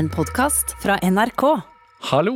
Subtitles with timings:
[0.00, 1.42] En podkast fra NRK.
[2.08, 2.34] Hallo!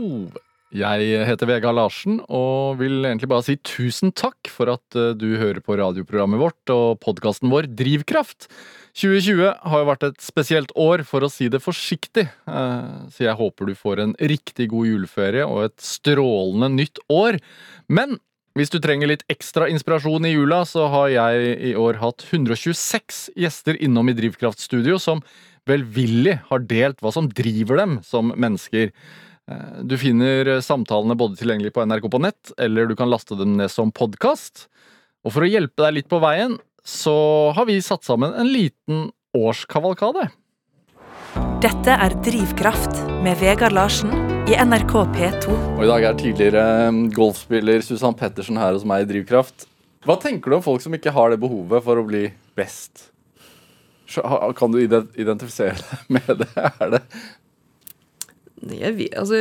[0.74, 5.38] Jeg heter Vegard Larsen og vil egentlig bare si tusen takk for at eh, du
[5.40, 8.50] hører på radioprogrammet vårt og podkasten vår Drivkraft.
[9.00, 13.38] 2020 har jo vært et spesielt år, for å si det forsiktig, Eh, så jeg
[13.40, 17.40] håper du får en riktig god juleferie og et strålende nytt år.
[17.88, 18.18] Men
[18.58, 23.24] hvis du trenger litt ekstra inspirasjon i jula, så har jeg i år hatt 126
[23.40, 25.24] gjester innom i Drivkraftstudio som
[25.68, 28.92] velvillig har delt hva som driver dem som mennesker.
[29.50, 33.56] Eh, Du finner samtalene både tilgjengelig på NRK på nett, eller du kan laste dem
[33.58, 34.68] ned som podkast.
[35.24, 39.10] Og for å hjelpe deg litt på veien, så har vi satt sammen en liten
[39.34, 40.28] årskavalkade.
[41.64, 44.12] Dette er Drivkraft med Vegard Larsen
[44.44, 45.54] i NRK P2.
[45.78, 49.64] Og i dag er tidligere eh, golfspiller Susann Pettersen her hos meg i Drivkraft.
[50.04, 52.26] Hva tenker du om folk som ikke har det behovet for å bli
[52.58, 53.08] best?
[54.58, 56.50] Kan du identifisere deg med det?
[56.82, 57.02] Er det
[58.74, 59.38] Jeg vet, altså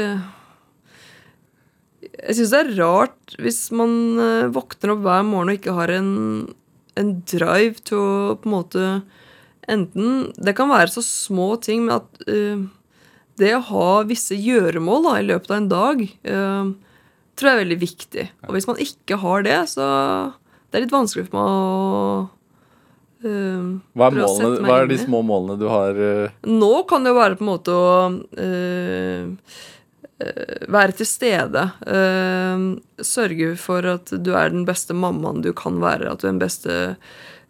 [2.04, 5.92] Jeg syns det er rart hvis man eh, våkner opp hver morgen og ikke har
[5.92, 6.14] en,
[7.00, 8.86] en drive til å på en måte
[9.72, 12.66] Enten Det kan være så små ting, men at uh,
[13.40, 16.74] det å ha visse gjøremål da, i løpet av en dag uh,
[17.40, 18.26] tror jeg er veldig viktig.
[18.44, 19.86] Og hvis man ikke har det, så
[20.68, 22.43] det er litt vanskelig for meg å
[23.26, 26.34] eh, Hva er, målene, hva er de små målene du har uh...
[26.48, 29.62] Nå kan det jo være på en måte å uh,
[30.72, 31.64] være til stede.
[31.88, 36.12] øh, sørge for at du er den beste mammaen du kan være.
[36.12, 36.96] At du er den beste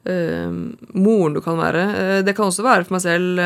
[0.05, 0.51] øh,
[0.94, 2.23] moren du kan være.
[2.23, 3.44] Det kan også være for meg selv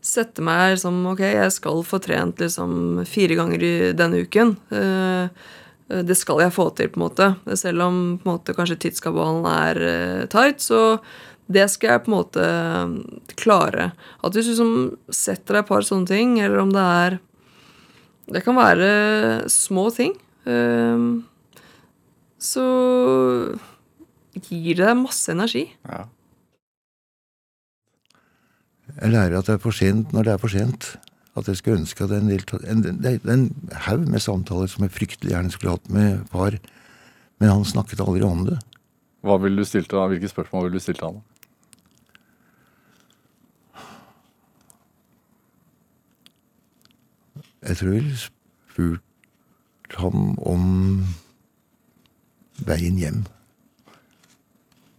[0.00, 4.54] Sette meg som Ok, jeg skal få trent liksom fire ganger i denne uken.
[5.88, 7.26] Det skal jeg få til, på en måte.
[7.58, 11.00] Selv om på en måte kanskje tidskabalen er tight, så
[11.48, 12.92] det skal jeg på en måte eh,
[13.40, 13.90] klare.
[14.24, 14.74] At hvis du liksom
[15.08, 17.18] setter deg et par sånne ting, eller om det er
[18.28, 20.12] Det kan være små ting.
[20.44, 21.24] eh,
[22.38, 22.64] så
[24.38, 25.70] gir det deg masse energi.
[25.88, 26.04] ja.
[28.98, 30.96] Jeg lærer at det er for sent når det er for sent.
[31.36, 33.44] At jeg skulle ønske at en del en, er en
[33.86, 36.56] haug med samtaler som jeg fryktelig gjerne skulle hatt med far,
[37.38, 38.58] men han snakket aldri om det.
[39.22, 40.10] Hva vil du stilt, han?
[40.10, 41.20] Hvilke spørsmål vil du stilt han?
[47.68, 50.62] Jeg tror jeg ville spurt ham om
[52.64, 53.26] veien hjem.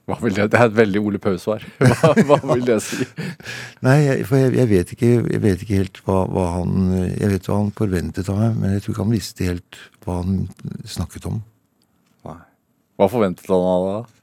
[0.09, 0.47] Hva vil det?
[0.49, 1.65] det er et veldig Ole Paus-svar.
[2.01, 3.05] Hva, hva vil det si?
[3.85, 6.71] Nei, for jeg, jeg, vet ikke, jeg vet ikke helt hva, hva han
[7.19, 10.21] Jeg vet hva han forventet av meg, men jeg tror ikke han visste helt hva
[10.23, 10.39] han
[10.89, 11.37] snakket om.
[12.25, 12.39] Nei.
[12.97, 14.15] Hva forventet han av deg?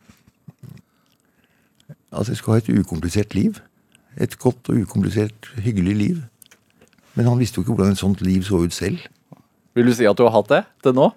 [2.16, 3.62] At jeg skulle ha et ukomplisert liv.
[4.18, 6.20] Et godt og ukomplisert, hyggelig liv.
[7.16, 9.00] Men han visste jo ikke hvordan et sånt liv så ut selv.
[9.76, 11.10] Vil du si at du har hatt det til nå?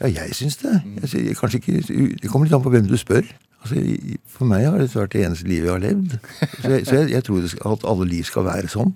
[0.00, 0.74] Ja, jeg syns det.
[1.00, 1.82] Jeg, synes, kanskje ikke,
[2.22, 3.26] det kommer litt an på hvem du spør.
[3.62, 3.80] Altså,
[4.28, 6.16] for meg har det vært det eneste livet jeg har levd.
[6.60, 8.94] Så jeg, så jeg, jeg tror det skal, at alle liv skal være sånn.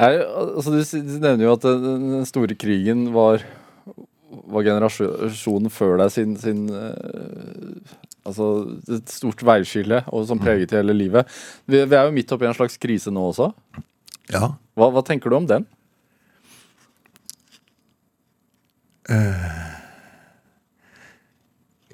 [0.00, 0.80] Nei, altså, du,
[1.20, 3.44] nevner jo at den den store krigen var,
[4.50, 8.46] var generasjonen før deg sin, sin uh, Altså
[8.92, 11.28] et stort veiskille og som preget hele livet.
[11.64, 13.48] Vi, vi er jo midt oppi en slags krise nå også.
[14.30, 14.52] Ja.
[14.78, 15.66] Hva, hva tenker du om den?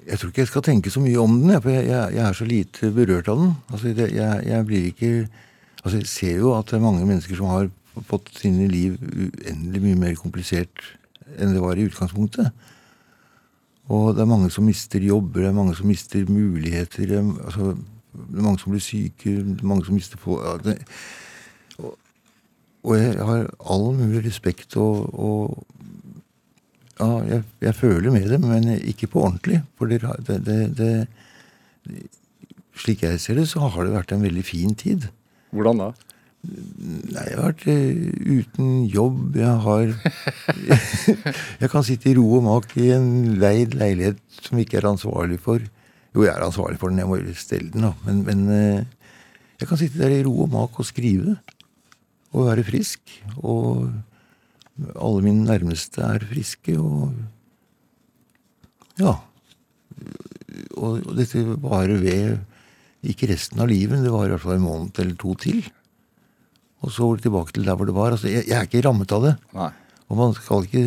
[0.07, 2.37] Jeg tror ikke jeg skal tenke så mye om den, jeg, for jeg, jeg, er
[2.37, 3.51] så lite berørt av den.
[3.73, 5.11] Altså, det, jeg, jeg blir ikke
[5.85, 7.67] Altså, jeg ser jo at det er mange mennesker som har
[8.09, 10.81] fått sine liv uendelig mye mer komplisert
[11.37, 12.49] enn det var i utgangspunktet.
[13.93, 17.05] Og det er mange som mister jobber, det er mange som mister muligheter.
[17.07, 20.41] det er- Altså, det er mange som blir syke, det er mange som mister på
[20.43, 20.81] ja, det,
[22.85, 25.65] og jeg har all mulig respekt og, og
[26.99, 29.61] ja, jeg, jeg føler med dem, men ikke på ordentlig.
[29.77, 30.01] For det,
[30.45, 30.91] det, det,
[32.77, 35.09] slik jeg ser det, så har det vært en veldig fin tid.
[35.53, 35.91] Hvordan da?
[36.47, 39.35] Nei, jeg har vært uh, uten jobb.
[39.35, 39.89] Jeg har
[41.63, 43.09] Jeg kan sitte i ro og mak i en
[43.41, 47.09] leid leilighet som jeg ikke er ansvarlig for Jo, jeg er ansvarlig for den, jeg
[47.09, 47.91] må stelle den, da.
[48.05, 49.17] Men, men uh,
[49.57, 51.35] jeg kan sitte der i ro og mak og skrive.
[52.35, 53.01] Og være frisk.
[53.37, 53.87] Og
[54.93, 57.13] alle mine nærmeste er friske, og
[58.97, 59.13] Ja.
[60.77, 62.39] Og, og dette varer ved
[63.05, 65.61] ikke resten av livet, det var i hvert fall en måned eller to til.
[66.81, 68.13] Og så tilbake til der hvor det var.
[68.13, 69.33] Altså, jeg, jeg er ikke rammet av det.
[69.57, 69.71] Nei.
[70.07, 70.85] Og man skal ikke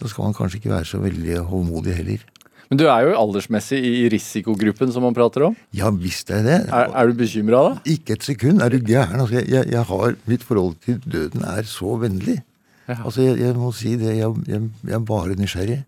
[0.00, 2.22] Da skal man kanskje ikke være så veldig håndmodig heller.
[2.70, 5.56] Men du er jo aldersmessig i risikogruppen som man prater om.
[5.76, 6.58] Ja visst er jeg det.
[6.72, 7.76] Er, er du bekymra da?
[7.94, 8.62] Ikke et sekund.
[8.64, 9.20] Er du gæren?
[9.20, 12.40] Altså, jeg, jeg, har, mitt forhold til døden er så vennlig.
[12.88, 12.98] Ja.
[13.02, 14.16] Altså, jeg, jeg må si det.
[14.18, 15.80] Jeg, jeg, jeg er bare nysgjerrig.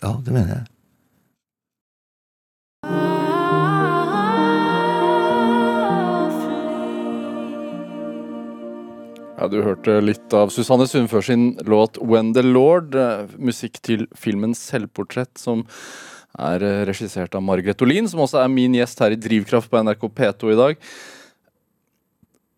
[0.00, 0.66] Ja, det mener jeg.
[9.40, 14.06] Ja, Du hørte litt av Susanne Sundfør sin låt 'When the Lord', eh, musikk til
[14.14, 15.64] filmen 'Selvportrett', som
[16.38, 19.80] er eh, regissert av Margaret Olin, som også er min gjest her i Drivkraft på
[19.80, 20.76] NRK P2 i dag.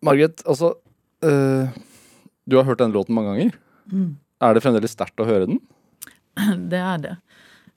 [0.03, 0.75] Margaret, altså
[1.23, 1.71] eh,
[2.49, 3.53] Du har hørt den låten mange ganger.
[3.89, 4.17] Mm.
[4.41, 5.61] Er det fremdeles sterkt å høre den?
[6.69, 7.17] Det er det.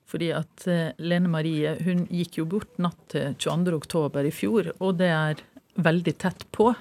[0.05, 3.77] Fordi at Lene Marie hun gikk jo bort natt til 22.
[3.77, 5.37] oktober i fjor, og det er
[5.79, 6.75] veldig tett på.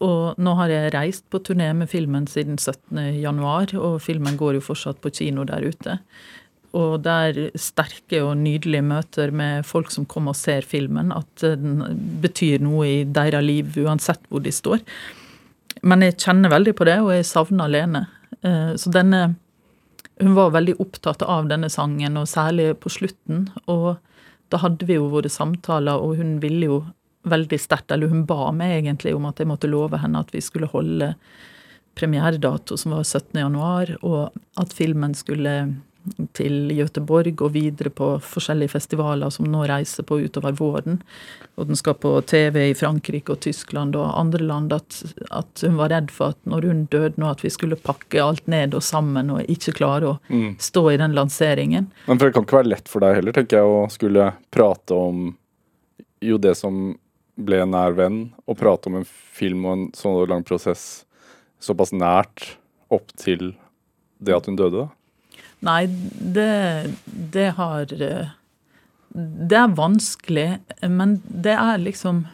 [0.00, 3.20] Og nå har jeg reist på turné med filmen siden 17.
[3.20, 5.98] januar, og filmen går jo fortsatt på kino der ute.
[6.72, 11.44] Og det er sterke og nydelige møter med folk som kommer og ser filmen, at
[11.44, 11.82] den
[12.22, 14.80] betyr noe i deres liv uansett hvor de står.
[15.82, 18.06] Men jeg kjenner veldig på det, og jeg savner Lene.
[18.42, 19.36] Eh, Så denne
[20.20, 23.48] Hun var veldig opptatt av denne sangen, og særlig på slutten.
[23.66, 23.96] Og
[24.50, 26.76] da hadde vi jo våre samtaler, og hun ville jo
[27.24, 30.40] veldig sterkt, eller hun ba meg egentlig om at jeg måtte love henne at vi
[30.42, 31.14] skulle holde
[31.94, 33.38] premieredato, som var 17.
[33.40, 35.56] januar, og at filmen skulle
[36.34, 40.96] til Göteborg og videre på forskjellige festivaler som nå reiser på utover våren.
[41.54, 44.72] Og den skal på TV i Frankrike og Tyskland og andre land.
[44.74, 44.96] At,
[45.30, 48.50] at hun var redd for at når hun døde nå, at vi skulle pakke alt
[48.50, 50.56] ned og sammen og ikke klare å Mm.
[50.58, 51.86] stå i den lanseringen.
[52.08, 54.90] Men for det kan ikke være lett for deg heller, tenker jeg, å skulle prate
[54.96, 55.36] om
[56.22, 56.96] jo det som
[57.46, 61.04] ble en nær venn, og prate om en film og en sånn lang prosess
[61.62, 62.56] såpass nært
[62.92, 63.52] opp til
[64.22, 64.84] det at hun døde.
[64.84, 65.40] da.
[65.62, 68.30] Nei, det, det har eh,
[69.12, 70.48] Det er vanskelig,
[70.90, 72.24] men det er liksom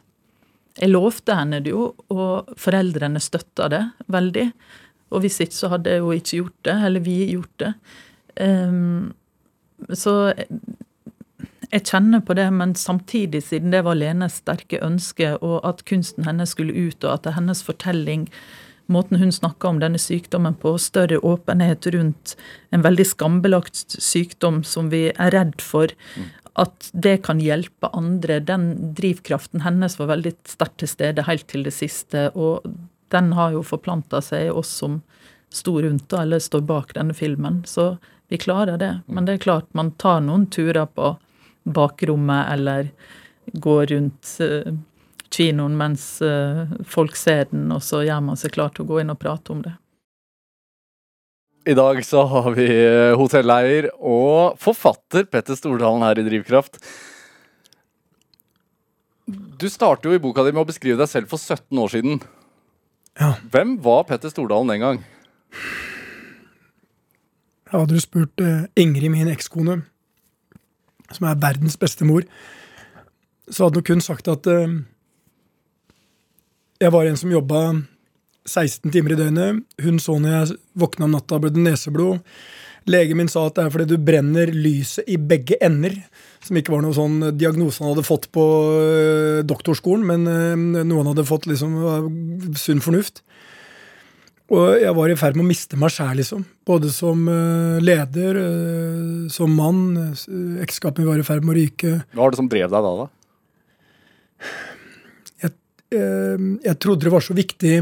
[0.78, 4.46] Jeg lovte henne det jo, og foreldrene støtta det veldig.
[5.10, 7.72] Og hvis ikke, så hadde jeg jo ikke gjort det, eller vi gjort det.
[8.38, 9.08] Um,
[9.90, 10.12] så
[11.72, 16.24] jeg kjenner på det, men samtidig, siden det var Lenes sterke ønske, og at kunsten
[16.28, 18.28] hennes skulle ut, og at hennes fortelling
[18.88, 22.34] måten hun snakka om denne sykdommen på, større åpenhet rundt
[22.72, 25.92] en veldig skambelagt sykdom som vi er redd for,
[26.58, 28.40] at det kan hjelpe andre.
[28.40, 32.64] Den drivkraften hennes var veldig sterkt til stede helt til det siste, og
[33.12, 35.02] den har jo forplanta seg i oss som
[35.52, 37.62] sto rundt eller står bak denne filmen.
[37.68, 37.98] Så
[38.32, 38.92] vi klarer det.
[39.06, 41.14] Men det er klart, man tar noen turer på
[41.74, 42.92] bakrommet eller
[43.52, 44.72] gå rundt eh,
[45.30, 49.02] kinoen mens eh, folk ser den, og så gjør man seg klar til å gå
[49.02, 49.74] inn og prate om det.
[51.68, 56.80] I dag så har vi eh, hotelleier og forfatter Petter Stordalen her i Drivkraft.
[59.28, 62.22] Du starter jo i boka di med å beskrive deg selv for 17 år siden.
[63.18, 63.34] Ja.
[63.52, 65.02] Hvem var Petter Stordalen den gang?
[67.68, 68.40] Hadde du spurt
[68.80, 69.82] Ingrid, min ekskone,
[71.14, 72.26] som er verdens beste mor,
[73.48, 74.78] så hadde hun sagt at uh,
[76.78, 77.62] jeg var en som jobba
[78.48, 79.64] 16 timer i døgnet.
[79.82, 82.22] Hun så når jeg våkna om natta, ble det neseblod.
[82.88, 85.96] Legen min sa at det er fordi du brenner lyset i begge ender.
[86.44, 88.44] Som ikke var noe sånn diagnose han hadde fått på
[88.78, 92.08] eh, doktorskolen, men eh, noe han hadde fått liksom av
[92.60, 93.24] sunn fornuft.
[94.48, 96.44] Og jeg var i ferd med å miste meg sjæl, liksom.
[96.68, 99.82] Både som uh, leder, uh, som mann.
[100.24, 101.90] Uh, Ekteskapet mitt var i ferd med å ryke.
[102.14, 102.94] Hva var det som drev deg da?
[103.04, 103.12] da?
[105.88, 107.78] Eh, jeg trodde det var så viktig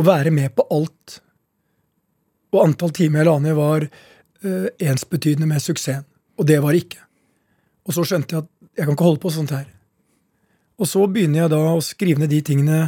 [0.00, 1.18] å være med på alt.
[2.56, 3.84] Og antall timer jeg la ned, var
[4.80, 6.06] ensbetydende med suksessen.
[6.40, 7.02] Og det var det ikke.
[7.84, 9.66] Og så skjønte jeg at jeg kan ikke holde på sånt her.
[10.80, 12.80] Og så begynner jeg da å skrive ned de tingene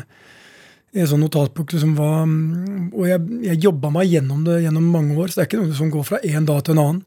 [0.90, 5.14] en sånn notatbok liksom var mm, Og jeg, jeg jobba meg gjennom det gjennom mange
[5.14, 7.04] år, så det er ikke noe som går fra én dag til en annen.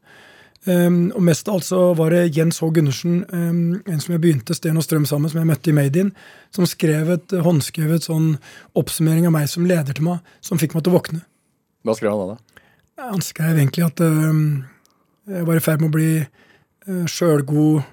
[0.64, 2.70] Um, og mest av alt så var det Jens H.
[2.72, 6.00] Gundersen, um, en som jeg begynte Sten og Strøm sammen, som jeg møtte i Made
[6.00, 6.14] in,
[6.56, 8.30] som skrev et uh, håndskrevet sånn
[8.80, 11.20] oppsummering av meg som leder til meg, som fikk meg til å våkne.
[11.84, 12.38] Hva skrev han da?
[12.38, 13.10] da?
[13.10, 14.64] Han skrev egentlig at um,
[15.28, 17.84] jeg var i ferd med å bli uh, sjølgod,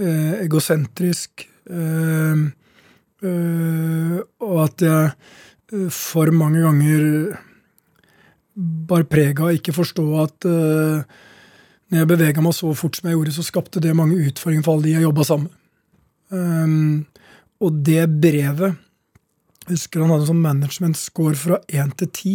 [0.00, 2.48] uh, egosentrisk, um,
[3.24, 5.10] uh, og at jeg
[5.72, 7.04] uh, for mange ganger
[8.56, 11.02] bar preg av ikke forstå at uh,
[11.86, 14.76] når jeg bevega meg så fort som jeg gjorde, så skapte det mange utfordringer for
[14.76, 15.62] alle de jeg jobba sammen med.
[16.26, 17.04] Um,
[17.62, 18.74] og det brevet
[19.66, 22.34] jeg husker han hadde en sånn management score fra én til ti.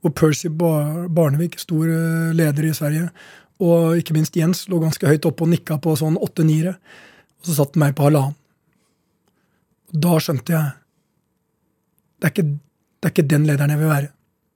[0.00, 1.88] Hvor Percy Bar Barnevik, stor
[2.32, 3.10] leder i Sverige,
[3.62, 6.74] Og ikke minst Jens lå ganske høyt oppe og nikka på sånn åtte-niere.
[7.38, 8.34] Og så satt han meg på halvannen.
[9.94, 10.72] Da skjønte jeg
[12.18, 12.44] det er, ikke,
[13.02, 14.08] det er ikke den lederen jeg vil være.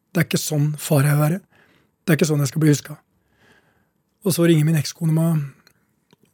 [0.09, 1.41] Det er ikke sånn far jeg vil være.
[2.01, 2.95] Det er ikke sånn jeg skal bli huska.
[4.25, 5.43] Og så ringer min ekskone meg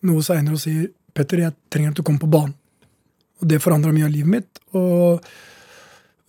[0.07, 2.55] noe seinere og sier Petter, jeg trenger at du kommer på banen.
[3.43, 4.63] Og det forandra mye av livet mitt.
[4.79, 5.27] Og,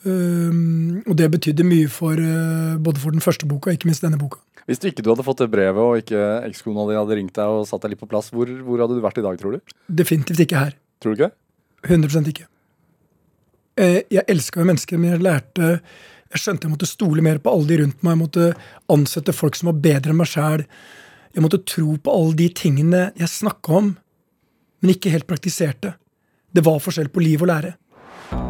[0.09, 0.57] øh,
[1.05, 4.19] og det betydde mye for øh, både for den første boka og ikke minst denne
[4.21, 4.41] boka.
[4.65, 7.59] Hvis du ikke du hadde fått det brevet, og ikke ekskona di hadde ringt deg
[7.59, 9.77] og satt deg litt på plass, hvor, hvor hadde du vært i dag, tror du?
[10.01, 10.77] Definitivt ikke her.
[10.97, 11.37] Tror du ikke det?
[11.93, 12.49] 100 ikke.
[13.77, 15.79] Eh, Jeg elska mennesker, men jeg lærte
[16.31, 18.15] Jeg skjønte jeg måtte stole mer på alle de rundt meg.
[18.15, 18.45] Jeg måtte
[18.91, 20.65] ansette folk som var bedre enn meg sjæl.
[21.35, 23.87] Jeg måtte tro på alle de tingene jeg snakka om,
[24.81, 25.93] men ikke helt praktiserte.
[26.51, 27.75] Det var forskjell på liv og lære.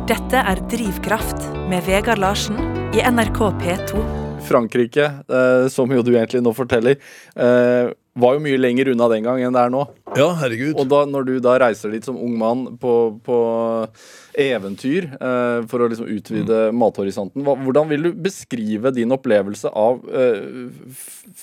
[0.09, 2.57] Dette er Drivkraft med Vegard Larsen
[2.95, 4.01] i NRK P2.
[4.45, 6.97] Frankrike, eh, som jo du egentlig nå forteller,
[7.35, 9.81] eh, var jo mye lenger unna den gang enn det er nå.
[10.15, 10.77] Ja, herregud.
[10.79, 12.93] Og da, når du da reiser dit som ung mann på,
[13.25, 13.39] på
[14.39, 19.99] eventyr eh, for å liksom utvide mathorisonten, hva, hvordan vil du beskrive din opplevelse av
[20.07, 20.39] eh,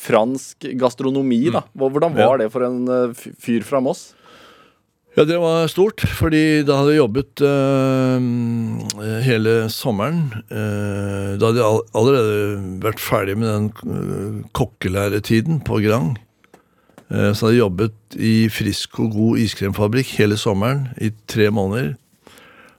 [0.00, 1.45] fransk gastronomi?
[1.52, 1.67] da?
[1.76, 4.11] Hvordan var det for en eh, fyr fra Moss?
[5.12, 10.23] Ja, det var stort, fordi da hadde jeg jobbet øh, hele sommeren.
[10.49, 12.37] Øh, da hadde jeg all allerede
[12.81, 16.14] vært ferdig med den øh, kokkelæretiden på Grang.
[17.12, 21.92] Eh, så hadde jeg jobbet i frisk og god iskremfabrikk hele sommeren i tre måneder.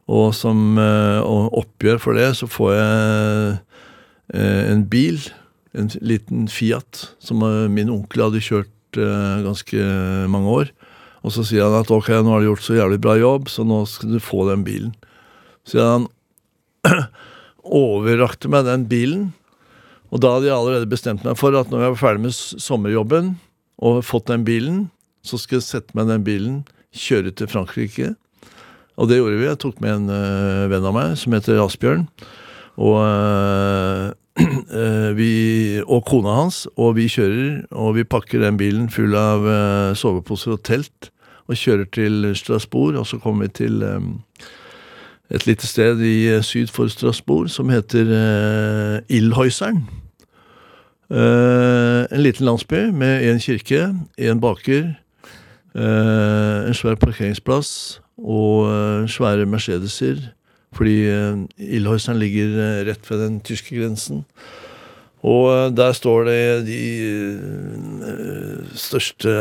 [0.09, 3.57] Og som eh, og oppgjør for det, så får jeg
[4.33, 5.21] eh, en bil,
[5.77, 9.85] en liten Fiat, som min onkel hadde kjørt ganske
[10.29, 10.67] mange år.
[11.25, 13.65] Og så sier han at ok, nå har du gjort så jævlig bra jobb, så
[13.65, 14.91] nå skal du få den bilen.
[15.65, 16.05] Så han
[17.63, 19.31] overrakte meg den bilen,
[20.13, 23.31] og da hadde jeg allerede bestemt meg for at når jeg var ferdig med sommerjobben
[23.83, 24.87] og fått den bilen,
[25.23, 26.57] så skal jeg sette meg den bilen,
[26.95, 28.13] kjøre til Frankrike.
[28.99, 29.47] Og det gjorde vi.
[29.47, 32.05] Jeg tok med en uh, venn av meg som heter Asbjørn.
[32.77, 34.11] Og, uh,
[34.43, 35.31] uh, vi,
[35.83, 39.47] og kona hans, og vi kjører, og vi pakker den bilen full av
[39.99, 41.09] soveposer og telt,
[41.49, 44.13] og kjører til Strasbourg, og så kommer vi til um,
[45.33, 48.99] et lite sted i syd for Strasbourg som heter øh,
[51.11, 54.93] Eh, en liten landsby med en kirke, en baker,
[55.75, 60.21] uh, en svær parkeringsplass og uh, svære Mercedeser.
[60.73, 64.23] Fordi uh, Ildhøyseren ligger rett ved den tyske grensen.
[65.23, 66.81] Og der står det de
[68.75, 69.31] største,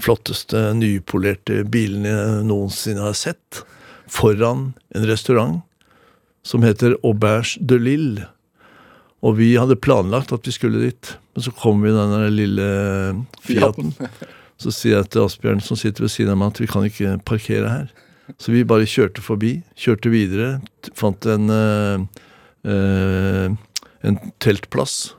[0.00, 3.60] flotteste, nypolerte bilene jeg noensinne har sett.
[4.08, 5.60] Foran en restaurant
[6.48, 8.24] som heter Auberge de Lille.
[9.26, 12.68] Og vi hadde planlagt at vi skulle dit, men så kom vi i den lille
[13.44, 13.94] Fiaten.
[14.58, 17.12] Så sier jeg til Asbjørn som sitter ved siden av meg at vi kan ikke
[17.22, 17.92] parkere her.
[18.42, 20.48] Så vi bare kjørte forbi, kjørte videre,
[20.98, 22.02] fant en, eh,
[22.66, 23.54] eh,
[24.02, 25.12] en teltplass.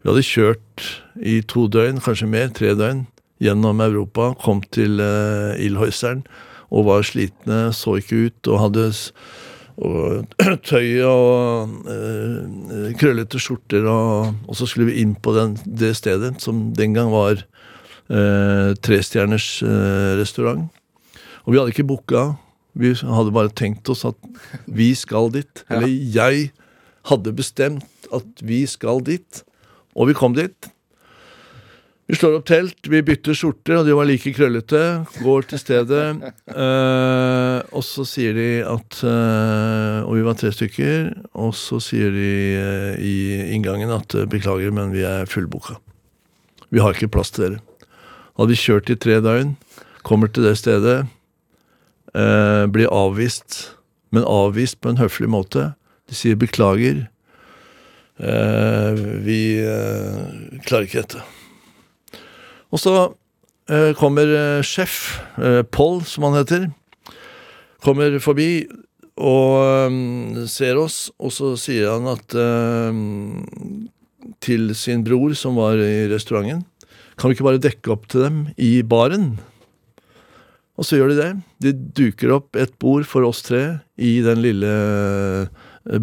[0.00, 0.86] Vi hadde kjørt
[1.18, 3.08] i to døgn, kanskje mer, tre døgn,
[3.42, 6.22] gjennom Europa, kom til uh, Ildhøyseren
[6.70, 8.86] og var slitne, så ikke ut og hadde
[9.80, 10.26] og
[10.68, 16.36] tøy og eh, krøllete skjorter, og, og så skulle vi inn på den, det stedet,
[16.44, 20.68] som den gang var eh, trestjerners eh, restaurant.
[21.46, 22.24] Og vi hadde ikke booka,
[22.78, 24.18] vi hadde bare tenkt oss at
[24.70, 25.64] vi skal dit.
[25.72, 26.50] Eller jeg
[27.08, 29.42] hadde bestemt at vi skal dit,
[29.96, 30.70] og vi kom dit.
[32.10, 34.80] Vi slår opp telt, vi bytter skjorter, og de var like krøllete.
[35.22, 41.12] Går til stedet, øh, og så sier de at øh, Og vi var tre stykker,
[41.38, 43.14] og så sier de øh, i
[43.54, 45.78] inngangen at beklager, men vi er fullboka.
[46.74, 47.62] Vi har ikke plass til dere.
[48.34, 49.54] Hadde vi kjørt i tre døgn,
[50.02, 51.06] kommer til det stedet,
[52.10, 53.76] blir avvist,
[54.10, 55.74] men avvist på en høflig måte.
[56.10, 57.04] De sier beklager,
[58.18, 59.42] vi
[60.66, 61.22] klarer ikke dette.
[62.70, 62.94] Og så
[63.70, 66.68] eh, kommer eh, sjef, eh, Paul som han heter,
[67.84, 68.66] kommer forbi
[69.20, 73.00] og eh, ser oss, og så sier han at eh,
[74.44, 76.64] til sin bror som var i restauranten,
[77.20, 79.34] kan vi ikke bare dekke opp til dem i baren?
[80.80, 81.32] Og så gjør de det.
[81.60, 84.70] De duker opp et bord for oss tre i den lille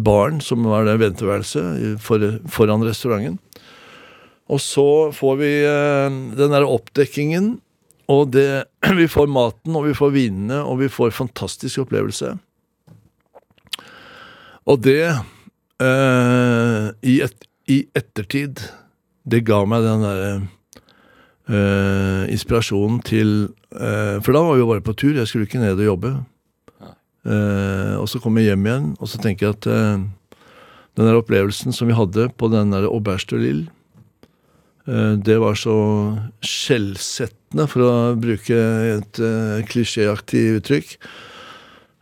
[0.06, 3.40] baren som var det venteværelset for, foran restauranten.
[4.48, 7.56] Og så får vi eh, den der oppdekkingen,
[8.08, 8.64] og det,
[9.00, 12.32] vi får maten, og vi får vinene, og vi får fantastisk opplevelse.
[14.68, 15.04] Og det,
[15.84, 18.64] eh, i, et, i ettertid,
[19.28, 20.32] det ga meg den derre
[21.48, 25.60] eh, inspirasjonen til eh, For da var vi jo bare på tur, jeg skulle ikke
[25.60, 26.12] ned og jobbe.
[27.28, 30.06] Eh, og så kom jeg hjem igjen, og så tenker jeg at eh,
[30.98, 33.72] den der opplevelsen som vi hadde på den der Auberge de Lille,
[34.88, 35.76] det var så
[36.40, 38.56] skjellsettende, for å bruke
[38.94, 40.94] et eh, klisjéaktig uttrykk.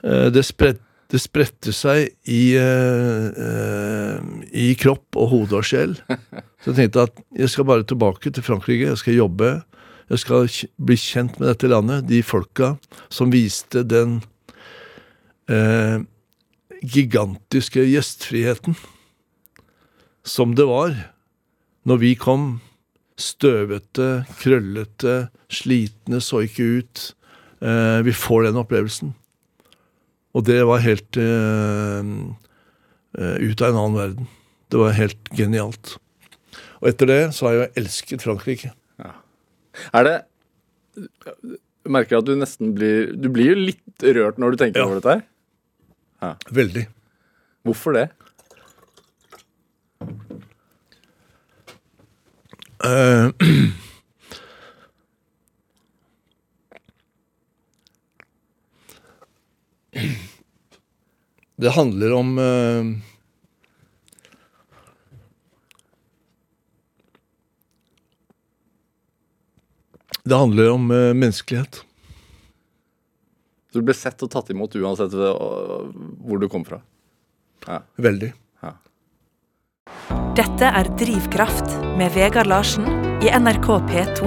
[0.06, 0.78] Eh, det, spred,
[1.10, 4.18] det spredte seg i, eh, eh,
[4.54, 5.96] i kropp og hode og sjel.
[6.62, 9.52] Så jeg tenkte at jeg skal bare tilbake til Frankrike, jeg skal jobbe.
[10.10, 12.76] Jeg skal bli kjent med dette landet, de folka
[13.10, 14.20] som viste den
[15.50, 16.04] eh,
[16.86, 18.76] gigantiske gjestfriheten
[20.26, 20.94] som det var
[21.86, 22.46] når vi kom.
[23.16, 25.14] Støvete, krøllete,
[25.48, 27.04] slitne, så ikke ut.
[27.64, 29.14] Eh, vi får den opplevelsen.
[30.36, 32.10] Og det var helt eh,
[33.16, 34.26] eh, ut av en annen verden.
[34.68, 35.94] Det var helt genialt.
[36.82, 38.72] Og etter det så har jeg jo elsket Frankrike.
[39.92, 40.16] Er det
[40.96, 44.86] Jeg merker at du nesten blir Du blir jo litt rørt når du tenker Ja.
[44.86, 45.12] over dette
[46.22, 46.36] her.
[46.50, 46.86] Veldig.
[47.68, 48.06] Hvorfor det?
[52.84, 53.30] Eh,
[61.56, 62.84] Det handler om eh,
[70.24, 71.84] Det handler om eh, menneskelighet.
[73.72, 76.80] Du ble sett og tatt imot uansett hvor du kom fra.
[77.66, 77.80] Ja.
[77.96, 78.32] Veldig.
[80.36, 82.84] Dette er Drivkraft med Vegard Larsen
[83.24, 84.26] i NRK P2.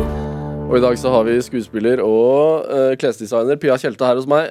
[0.66, 4.50] Og i dag så har vi skuespiller og uh, klesdesigner Pia Tjelte her hos meg.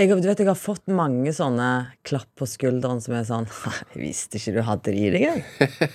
[0.00, 1.66] Jeg, du vet, jeg har fått mange sånne
[2.08, 3.46] klapp på skulderen som er sånn
[3.92, 5.42] Jeg visste ikke du hadde det i deg, jeg.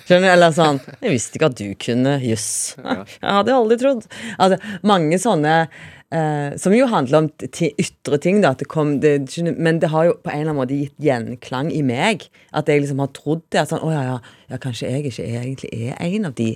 [0.06, 0.30] Skjønner du?
[0.30, 2.48] Eller sånn Jeg visste ikke at du kunne juss.
[3.24, 4.06] Jeg hadde aldri trodd.
[4.36, 8.54] Altså, mange sånne eh, Som jo handler om ytre ting, da.
[8.54, 9.16] Det kom, det,
[9.58, 12.28] men det har jo på en eller annen måte gitt gjenklang i meg.
[12.54, 13.64] At jeg liksom har trodd det.
[13.64, 14.16] At sånn, å ja, ja,
[14.52, 16.52] ja, kanskje jeg ikke egentlig er en av de,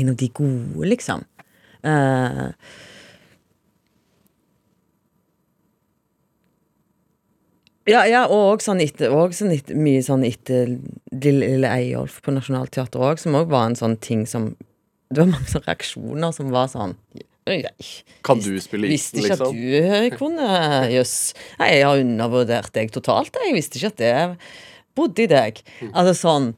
[0.00, 1.28] en av de gode, liksom.
[1.84, 2.46] Eh,
[7.86, 10.72] Ja, ja, og sånn etter, og sånn etter, mye sånn etter
[11.14, 14.54] Lille, Lille Eyolf på Nationaltheatret òg, som òg var en sånn ting som
[15.06, 16.96] Det var mange sånne reaksjoner som var sånn
[17.46, 17.90] «Oi, oi,
[18.26, 19.52] Kan du spille Visste ikke liksom?
[19.52, 20.48] at du eh, kunne
[20.90, 21.18] Jøss.
[21.60, 23.38] Nei, jeg har undervurdert deg totalt.
[23.38, 24.14] Jeg visste ikke at det
[24.98, 25.62] bodde i deg.
[25.82, 25.92] Mm.
[25.92, 26.50] Altså sånn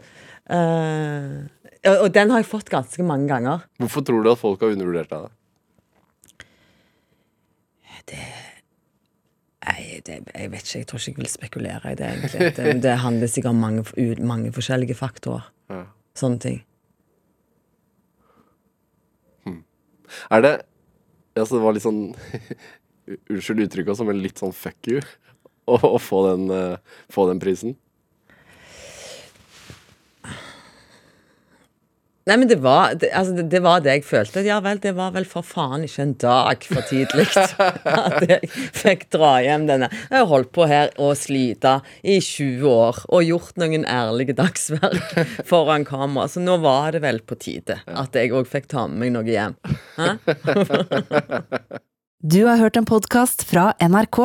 [0.49, 1.45] Uh,
[1.85, 3.67] og, den har jeg fått ganske mange ganger.
[3.83, 5.27] Hvorfor tror du at folk har undervurdert deg?
[5.29, 5.33] da?
[9.69, 10.79] Nei, det, jeg vet ikke.
[10.81, 12.51] Jeg tror ikke jeg vil spekulere i det, egentlig.
[12.57, 13.85] Det, det handler sikkert om mange,
[14.25, 15.51] mange forskjellige faktorer.
[15.69, 15.85] Ja.
[16.19, 16.59] Sånne ting.
[20.33, 20.55] Er det
[21.39, 22.01] Altså, det var litt sånn
[23.31, 25.03] Unnskyld uttrykket, også, men litt sånn fuck you
[25.69, 27.77] å få, den, uh, få den prisen?
[32.29, 34.43] Nei, men det var det, altså, det, det var det jeg følte.
[34.45, 39.11] Ja vel, det var vel for faen ikke en dag for tidlig at jeg fikk
[39.15, 39.89] dra hjem denne.
[40.11, 45.17] Jeg har holdt på her og slita i 20 år og gjort noen ærlige dagsverk
[45.49, 48.99] foran kamera, så nå var det vel på tide at jeg òg fikk ta med
[49.09, 49.55] meg noe hjem.
[52.19, 54.19] Du har hørt en podkast fra NRK.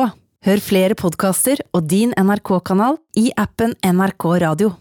[0.44, 4.74] Hør flere podkaster og din NRK-kanal i appen NRK Radio.